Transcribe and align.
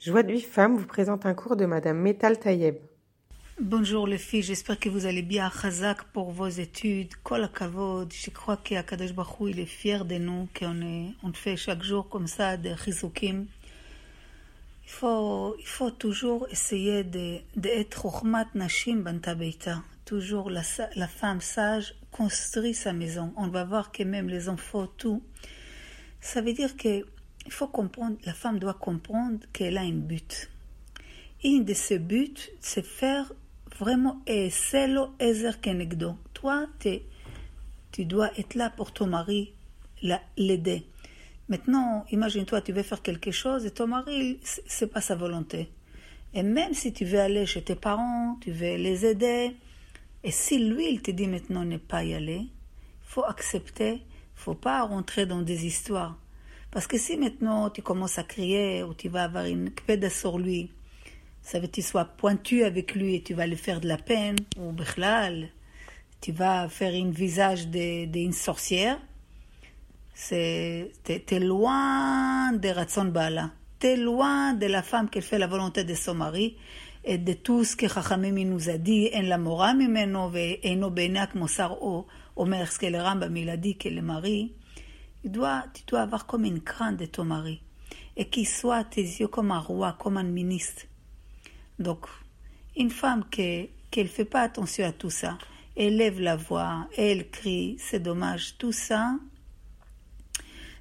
Joie 0.00 0.22
de 0.22 0.32
vie 0.32 0.40
femme 0.40 0.78
vous 0.78 0.86
présente 0.86 1.26
un 1.26 1.34
cours 1.34 1.56
de 1.56 1.66
Madame 1.66 1.98
Metal 1.98 2.38
Tayeb. 2.38 2.76
Bonjour 3.60 4.06
les 4.06 4.16
filles, 4.16 4.40
j'espère 4.40 4.80
que 4.80 4.88
vous 4.88 5.04
allez 5.04 5.20
bien. 5.20 5.50
Chazak 5.50 6.04
pour 6.04 6.30
vos 6.30 6.48
études. 6.48 7.14
Kol 7.22 7.46
kavod. 7.54 8.10
Je 8.10 8.30
crois 8.30 8.56
qu'Akadosh 8.56 9.12
Baruch 9.12 9.50
il 9.50 9.60
est 9.60 9.66
fier 9.66 10.06
de 10.06 10.14
nous, 10.14 10.48
qu'on 10.58 11.12
on 11.22 11.32
fait 11.34 11.58
chaque 11.58 11.82
jour 11.82 12.08
comme 12.08 12.28
ça 12.28 12.56
des 12.56 12.76
chizukim. 12.82 13.44
Il 14.86 14.90
faut, 14.90 15.90
toujours 15.98 16.46
essayer 16.50 17.04
d'être 17.04 18.22
de 18.22 18.58
nashim 18.58 19.02
banta 19.02 19.34
beita. 19.34 19.82
Toujours 20.06 20.48
la, 20.48 20.62
la 20.96 21.08
femme 21.08 21.42
sage 21.42 21.94
construit 22.10 22.72
sa 22.72 22.94
maison. 22.94 23.34
On 23.36 23.48
va 23.48 23.64
voir 23.64 23.92
que 23.92 24.02
même 24.04 24.30
les 24.30 24.48
enfants, 24.48 24.86
tout. 24.96 25.22
Ça 26.22 26.40
veut 26.40 26.54
dire 26.54 26.74
que 26.78 27.04
il 27.50 27.52
faut 27.52 27.66
comprendre, 27.66 28.16
la 28.24 28.32
femme 28.32 28.60
doit 28.60 28.74
comprendre 28.74 29.40
qu'elle 29.52 29.76
a 29.76 29.80
un 29.80 29.90
but. 29.90 30.48
Et 31.42 31.56
un 31.56 31.62
de 31.62 31.74
ces 31.74 31.98
buts, 31.98 32.32
c'est 32.60 32.86
faire 32.86 33.32
vraiment 33.76 34.22
Eselo 34.24 35.10
Ezer 35.18 35.60
Kenegdo. 35.60 36.14
Toi, 36.32 36.68
tu 37.90 38.04
dois 38.04 38.30
être 38.38 38.54
là 38.54 38.70
pour 38.70 38.92
ton 38.92 39.08
mari, 39.08 39.52
l'aider. 40.36 40.86
Maintenant, 41.48 42.06
imagine-toi, 42.12 42.62
tu 42.62 42.70
veux 42.70 42.84
faire 42.84 43.02
quelque 43.02 43.32
chose 43.32 43.66
et 43.66 43.72
ton 43.72 43.88
mari, 43.88 44.38
c'est 44.44 44.86
pas 44.86 45.00
sa 45.00 45.16
volonté. 45.16 45.72
Et 46.32 46.44
même 46.44 46.72
si 46.72 46.92
tu 46.92 47.04
veux 47.04 47.18
aller 47.18 47.46
chez 47.46 47.62
tes 47.62 47.74
parents, 47.74 48.38
tu 48.40 48.52
veux 48.52 48.76
les 48.76 49.04
aider, 49.04 49.56
et 50.22 50.30
si 50.30 50.64
lui, 50.64 50.92
il 50.92 51.02
te 51.02 51.10
dit 51.10 51.26
maintenant 51.26 51.64
ne 51.64 51.78
pas 51.78 52.04
y 52.04 52.14
aller, 52.14 52.46
faut 53.02 53.24
accepter, 53.24 54.02
faut 54.36 54.54
pas 54.54 54.82
rentrer 54.82 55.26
dans 55.26 55.42
des 55.42 55.66
histoires. 55.66 56.16
Parce 56.70 56.86
que 56.86 56.98
si 56.98 57.16
maintenant 57.16 57.68
tu 57.70 57.82
commences 57.82 58.18
à 58.18 58.22
crier 58.22 58.84
ou 58.84 58.94
tu 58.94 59.08
vas 59.08 59.24
avoir 59.24 59.46
une 59.46 59.70
kpeda 59.70 60.08
sur 60.08 60.38
lui, 60.38 60.70
ça 61.42 61.58
veut 61.58 61.66
dire 61.66 61.70
que 61.70 61.74
tu 61.76 61.82
sois 61.82 62.04
pointu 62.04 62.62
avec 62.62 62.94
lui 62.94 63.16
et 63.16 63.22
tu 63.22 63.34
vas 63.34 63.46
lui 63.46 63.56
faire 63.56 63.80
de 63.80 63.88
la 63.88 63.96
peine, 63.96 64.36
ou 64.56 64.70
bichlal, 64.72 65.48
tu 66.20 66.32
vas 66.32 66.68
faire 66.68 66.94
un 66.94 67.10
visage 67.10 67.68
d'une 67.68 68.32
sorcière, 68.32 68.98
c'est, 70.14 70.92
t'es, 71.02 71.40
loin 71.40 72.52
de 72.52 72.68
Ratson 72.68 73.06
Bala. 73.06 73.50
T'es 73.78 73.96
loin 73.96 74.52
de 74.52 74.66
la 74.66 74.82
femme 74.82 75.08
qui 75.08 75.22
fait 75.22 75.38
la 75.38 75.46
volonté 75.46 75.84
de 75.84 75.94
son 75.94 76.14
mari 76.14 76.56
et 77.02 77.16
de 77.16 77.32
tout 77.32 77.64
ce 77.64 77.74
que 77.74 77.88
Chachamim 77.88 78.44
nous 78.44 78.68
a 78.68 78.76
dit, 78.76 79.10
en 79.14 79.22
la 79.22 79.38
mora 79.38 79.72
mimeno 79.72 80.28
ve'eno 80.28 80.90
benak 80.90 81.34
mosar 81.34 81.82
o, 81.82 82.06
omer 82.36 82.70
ce 82.70 82.78
que 82.78 82.86
le 82.86 83.00
Rambam 83.00 83.34
il 83.36 83.48
il 85.24 85.32
doit, 85.32 85.64
tu 85.74 85.82
dois 85.86 86.02
avoir 86.02 86.26
comme 86.26 86.44
une 86.44 86.60
crainte 86.60 86.96
de 86.96 87.06
ton 87.06 87.24
mari 87.24 87.62
et 88.16 88.28
qu'il 88.28 88.46
soit 88.46 88.76
à 88.76 88.84
tes 88.84 89.02
yeux 89.02 89.28
comme 89.28 89.50
un 89.50 89.58
roi, 89.58 89.96
comme 89.98 90.16
un 90.16 90.22
ministre. 90.22 90.82
Donc, 91.78 92.06
une 92.76 92.90
femme 92.90 93.24
qui 93.30 93.70
ne 93.96 94.04
fait 94.04 94.24
pas 94.24 94.42
attention 94.42 94.86
à 94.86 94.92
tout 94.92 95.10
ça, 95.10 95.38
elle 95.76 95.96
lève 95.96 96.20
la 96.20 96.36
voix, 96.36 96.88
elle 96.96 97.30
crie, 97.30 97.76
c'est 97.78 98.00
dommage, 98.00 98.56
tout 98.58 98.72
ça, 98.72 99.16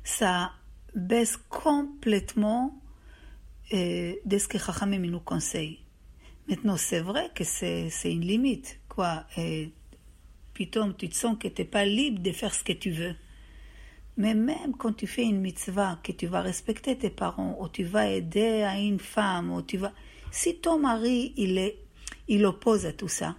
ça 0.03 0.51
baisse 0.95 1.37
complètement 1.49 2.79
euh, 3.73 4.15
de 4.25 4.37
ce 4.37 4.47
que 4.47 4.57
Chachamim 4.57 4.99
nous 4.99 5.19
conseille. 5.19 5.79
Maintenant, 6.47 6.77
c'est 6.77 7.01
vrai 7.01 7.29
que 7.35 7.43
c'est 7.43 7.91
une 8.03 8.25
limite, 8.25 8.79
quoi. 8.89 9.25
Et, 9.37 9.71
plutôt, 10.53 10.91
tu 10.93 11.07
te 11.07 11.15
sens 11.15 11.37
que 11.39 11.47
tu 11.47 11.61
n'es 11.61 11.67
pas 11.67 11.85
libre 11.85 12.21
de 12.21 12.31
faire 12.31 12.53
ce 12.53 12.63
que 12.63 12.73
tu 12.73 12.89
veux. 12.89 13.15
Mais 14.19 14.33
même 14.33 14.75
quand 14.77 14.91
tu 14.91 15.07
fais 15.07 15.23
une 15.23 15.39
mitzvah, 15.39 15.97
que 16.03 16.11
tu 16.11 16.27
vas 16.27 16.41
respecter 16.41 16.97
tes 16.97 17.09
parents, 17.09 17.57
ou 17.61 17.69
tu 17.69 17.85
vas 17.85 18.09
aider 18.09 18.63
à 18.63 18.77
une 18.77 18.99
femme, 18.99 19.49
ou 19.49 19.61
tu 19.61 19.77
vas... 19.77 19.93
Si 20.29 20.57
ton 20.57 20.77
mari, 20.77 21.33
il, 21.37 21.57
est, 21.57 21.77
il 22.27 22.45
oppose 22.45 22.85
à 22.85 22.91
tout 22.91 23.07
ça, 23.07 23.37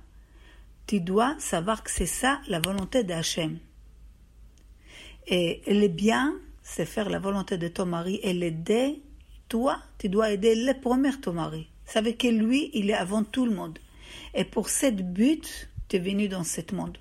tu 0.86 1.00
dois 1.00 1.36
savoir 1.38 1.84
que 1.84 1.90
c'est 1.90 2.06
ça 2.06 2.40
la 2.48 2.60
volonté 2.60 3.04
d'Hachem. 3.04 3.58
Et 5.26 5.60
le 5.66 5.88
bien, 5.88 6.34
c'est 6.62 6.86
faire 6.86 7.10
la 7.10 7.18
volonté 7.18 7.58
de 7.58 7.68
ton 7.68 7.84
mari 7.84 8.18
et 8.22 8.32
l'aider. 8.32 9.02
Toi, 9.50 9.78
tu 9.98 10.08
dois 10.08 10.30
aider 10.30 10.54
le 10.54 10.72
premier 10.80 11.12
ton 11.20 11.34
mari. 11.34 11.68
Ça 11.84 12.00
veut 12.00 12.12
que 12.12 12.28
lui, 12.28 12.70
il 12.72 12.88
est 12.88 12.94
avant 12.94 13.22
tout 13.22 13.44
le 13.44 13.54
monde. 13.54 13.78
Et 14.32 14.44
pour 14.44 14.70
cette 14.70 15.12
but, 15.12 15.68
tu 15.90 15.96
es 15.96 15.98
venu 15.98 16.26
dans 16.26 16.42
ce 16.42 16.62
monde. 16.72 16.96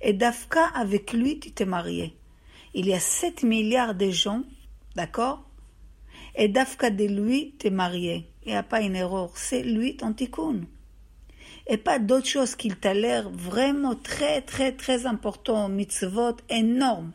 Et 0.00 0.12
Dafka, 0.12 0.66
avec 0.66 1.12
lui, 1.12 1.40
tu 1.40 1.50
t'es 1.50 1.66
marié 1.66 2.14
il 2.74 2.86
y 2.86 2.94
a 2.94 3.00
7 3.00 3.42
milliards 3.42 3.94
de 3.94 4.10
gens, 4.10 4.42
d'accord? 4.94 5.44
Et 6.36 6.48
d'Afka 6.48 6.90
de 6.90 7.04
lui, 7.04 7.54
t'es 7.58 7.70
marié. 7.70 8.30
Il 8.44 8.52
n'y 8.52 8.56
a 8.56 8.62
pas 8.62 8.80
une 8.80 8.96
erreur, 8.96 9.32
c'est 9.36 9.62
lui 9.62 9.96
ton 9.96 10.12
tikkun. 10.12 10.62
Et 11.66 11.76
pas 11.76 11.98
d'autre 11.98 12.26
chose 12.26 12.56
qu'il 12.56 12.76
t'a 12.76 12.94
l'air 12.94 13.28
vraiment 13.30 13.94
très, 13.94 14.40
très, 14.40 14.72
très 14.72 15.06
important, 15.06 15.68
mitzvot 15.68 16.36
énorme. 16.48 17.12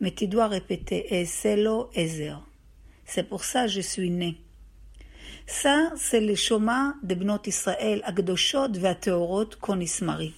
Mais 0.00 0.12
tu 0.12 0.26
dois 0.26 0.48
répéter, 0.48 1.14
Eselo 1.14 1.90
Ezer. 1.94 2.40
C'est 3.04 3.28
pour 3.28 3.44
ça 3.44 3.64
que 3.64 3.72
je 3.72 3.80
suis 3.80 4.10
né. 4.10 4.36
Ça, 5.46 5.92
c'est 5.96 6.20
le 6.20 6.34
chemin 6.34 6.96
de 7.02 7.14
Bnot 7.14 7.42
Israël, 7.46 8.02
Agdoshot 8.04 8.72
Vateorot, 8.72 9.50
marie. 10.02 10.34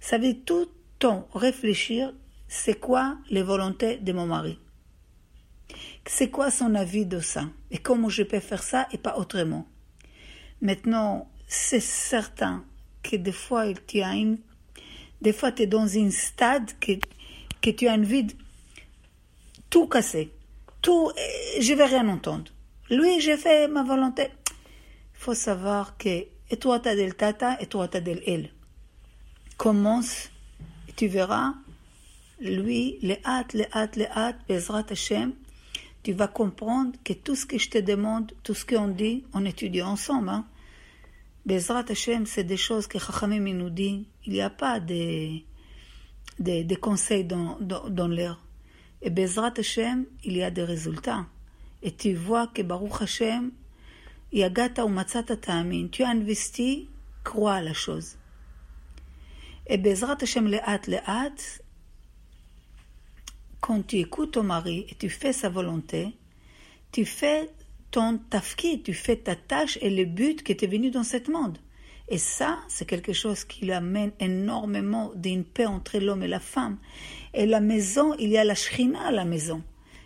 Ça 0.00 0.18
veut 0.18 0.34
tout 0.34 0.60
le 0.60 0.68
temps 0.98 1.28
réfléchir 1.34 2.12
c'est 2.48 2.78
quoi 2.78 3.18
les 3.30 3.42
volontés 3.42 3.96
de 3.96 4.12
mon 4.12 4.26
mari? 4.26 4.58
C'est 6.06 6.30
quoi 6.30 6.50
son 6.50 6.74
avis 6.74 7.06
de 7.06 7.20
ça? 7.20 7.44
Et 7.70 7.78
comment 7.78 8.08
je 8.08 8.22
peux 8.22 8.40
faire 8.40 8.62
ça 8.62 8.86
et 8.92 8.98
pas 8.98 9.16
autrement? 9.16 9.66
Maintenant, 10.60 11.30
c'est 11.46 11.80
certain 11.80 12.64
que 13.02 13.16
des 13.16 13.32
fois, 13.32 13.66
tu 13.86 14.00
as 14.02 14.14
une, 14.14 14.38
des 15.20 15.32
fois, 15.32 15.52
tu 15.52 15.62
es 15.62 15.66
dans 15.66 15.96
un 15.96 16.10
stade 16.10 16.70
que, 16.80 16.92
que 17.60 17.70
tu 17.70 17.88
as 17.88 17.94
envie 17.94 18.24
de 18.24 18.34
tout 19.70 19.88
casser. 19.88 20.32
Tout, 20.82 21.10
je 21.58 21.72
vais 21.72 21.86
rien 21.86 22.08
entendre. 22.08 22.52
Lui, 22.90 23.20
j'ai 23.20 23.38
fait 23.38 23.66
ma 23.68 23.82
volonté. 23.82 24.28
Il 24.50 25.20
faut 25.20 25.34
savoir 25.34 25.96
que, 25.96 26.26
et 26.50 26.56
toi, 26.58 26.80
tu 26.80 26.88
as 26.88 26.96
del 26.96 27.14
tata, 27.14 27.58
et 27.60 27.66
toi, 27.66 27.88
tu 27.88 27.96
as 27.96 28.00
del 28.00 28.22
el. 28.26 28.52
Commence, 29.56 30.30
et 30.88 30.92
tu 30.92 31.06
verras, 31.06 31.54
lui, 32.44 32.98
les 33.02 33.20
hâtes, 33.24 33.52
les 33.54 33.66
hâtes, 33.72 33.96
les 33.96 34.06
hâtes, 34.06 34.38
Bezrat 34.48 34.84
Hashem, 34.90 35.32
tu 36.02 36.12
vas 36.12 36.28
comprendre 36.28 36.92
que 37.02 37.14
tout 37.14 37.34
ce 37.34 37.46
que 37.46 37.58
je 37.58 37.70
te 37.70 37.78
demande, 37.78 38.32
tout 38.42 38.54
ce 38.54 38.66
qu'on 38.66 38.88
dit, 38.88 39.24
on 39.32 39.44
étudie 39.44 39.82
ensemble. 39.82 40.28
Hein. 40.28 40.44
Bezrat 41.46 41.84
Hashem, 41.88 42.26
c'est 42.26 42.44
des 42.44 42.56
choses 42.56 42.86
que 42.86 42.98
Chachamim 42.98 43.52
nous 43.54 43.70
dit. 43.70 44.06
Il 44.26 44.34
n'y 44.34 44.42
a 44.42 44.50
pas 44.50 44.80
de, 44.80 45.40
de, 46.38 46.74
conseils 46.74 47.24
dans, 47.24 47.58
dans, 47.60 48.08
l'air. 48.08 48.38
Et 49.00 49.10
Bezrat 49.10 49.54
Hashem, 49.58 50.04
il 50.24 50.36
y 50.36 50.42
a 50.42 50.50
des 50.50 50.64
résultats. 50.64 51.26
Et 51.82 51.92
tu 51.92 52.14
vois 52.14 52.46
que 52.48 52.62
Baruch 52.62 53.00
Hashem, 53.00 53.50
Yagata 54.32 54.84
ou 54.84 54.88
Matzata 54.88 55.36
Ta'amin, 55.36 55.88
tu 55.88 56.02
as 56.02 56.10
investi, 56.10 56.88
crois 57.22 57.54
à 57.54 57.62
la 57.62 57.72
chose. 57.72 58.16
Et 59.66 59.78
Bezrat 59.78 60.18
Hashem, 60.20 60.48
les 60.48 60.60
hâtes, 60.60 60.86
les 60.86 61.00
hâtes, 61.06 61.62
quand 63.64 63.86
tu 63.86 63.96
écoutes 63.96 64.32
ton 64.32 64.42
mari 64.42 64.84
et 64.90 64.94
tu 64.94 65.08
fais 65.08 65.32
sa 65.32 65.48
volonté, 65.48 66.08
tu 66.92 67.06
fais 67.06 67.48
ton 67.90 68.18
tafki, 68.18 68.82
tu 68.82 68.92
fais 68.92 69.16
ta 69.16 69.36
tâche 69.36 69.78
et 69.80 69.88
le 69.88 70.04
but 70.04 70.42
qui 70.42 70.52
était 70.52 70.66
venu 70.66 70.90
dans 70.90 71.02
ce 71.02 71.16
monde. 71.30 71.56
Et 72.08 72.18
ça, 72.18 72.58
c'est 72.68 72.84
quelque 72.84 73.14
chose 73.14 73.44
qui 73.44 73.72
amène 73.72 74.12
énormément 74.20 75.12
d'une 75.14 75.44
paix 75.44 75.64
entre 75.64 75.96
l'homme 75.96 76.22
et 76.22 76.28
la 76.28 76.40
femme. 76.40 76.76
Et 77.32 77.46
la 77.46 77.60
maison, 77.60 78.14
il 78.18 78.28
y 78.28 78.36
a 78.36 78.44
la 78.44 78.54
shrina 78.54 79.06
à 79.06 79.10
la 79.10 79.24
maison. 79.24 79.62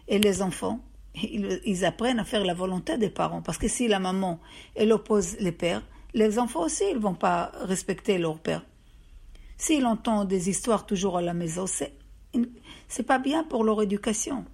Et 0.07 0.21
les 0.21 0.41
enfants, 0.41 0.79
ils, 1.17 1.85
apprennent 1.85 2.21
à 2.21 2.25
faire 2.25 2.45
la 2.45 2.55
volonté 2.55 2.97
des 2.97 3.11
parents. 3.11 3.43
Parce 3.43 3.59
que 3.59 3.67
si 3.67 3.89
la 3.89 3.99
maman, 3.99 4.39
elle 4.77 4.93
oppose 4.93 5.37
les 5.41 5.51
pères, 5.51 5.83
les 6.15 6.39
enfants 6.39 6.63
aussi, 6.63 6.85
ils 6.93 6.99
vont 6.99 7.15
pas 7.15 7.51
respecter 7.63 8.19
leur 8.19 8.39
père. 8.39 8.65
S'ils 9.57 9.85
entendent 9.85 10.29
des 10.29 10.49
histoires 10.49 10.87
toujours 10.87 11.19
à 11.19 11.23
la 11.23 11.35
maison, 11.35 11.67
c'est 11.67 11.99
c'est 12.89 13.07
pas 13.07 13.19
bien 13.19 13.45
pour 13.45 13.65
leur 13.65 13.83
éducation. 13.83 14.45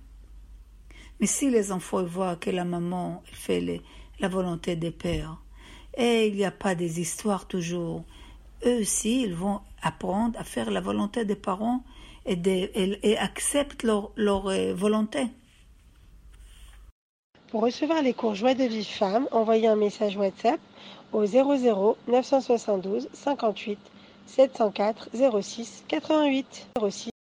Mais 1.21 1.27
si 1.27 1.51
les 1.51 1.73
enfants 1.73 2.03
voient 2.03 2.37
que 2.37 2.51
la 2.51 2.65
maman 2.65 3.23
fait 3.33 3.83
la 4.21 4.29
volonté 4.29 4.77
des 4.77 4.91
pères, 4.91 5.39
et 5.97 6.27
il 6.27 6.35
n'y 6.35 6.45
a 6.45 6.51
pas 6.51 6.75
des 6.75 7.01
histoires 7.01 7.47
toujours, 7.47 8.05
eux 8.67 8.81
aussi, 8.81 9.23
ils 9.23 9.35
vont 9.35 9.61
apprendre 9.83 10.39
à 10.39 10.45
faire 10.45 10.71
la 10.71 10.81
volonté 10.81 11.25
des 11.25 11.37
parents 11.37 11.85
et, 12.27 13.17
acceptent 13.19 13.83
leur, 13.83 14.11
leur 14.17 14.49
euh, 14.49 14.75
volonté. 14.75 15.27
Pour 17.49 17.63
recevoir 17.63 18.03
les 18.03 18.15
cours 18.15 18.35
Joie 18.35 18.55
de 18.55 18.65
vie 18.65 18.85
femme, 18.85 19.29
envoyez 19.31 19.69
un 19.69 19.77
message 19.77 20.17
WhatsApp 20.17 20.59
au 21.13 21.25
00 21.25 21.97
972 22.09 23.09
58 23.13 23.79
704 24.27 25.11
06 25.41 25.85
88 25.87 26.69
06 26.91 27.14